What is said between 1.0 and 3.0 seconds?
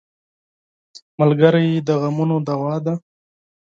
ملګری د غمونو دوا ده.